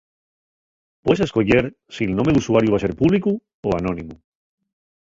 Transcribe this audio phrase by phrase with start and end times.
[1.09, 1.59] Pues escoyer
[1.99, 3.37] si'l nome d'usuariu va ser públicu
[3.71, 4.21] o anónimu.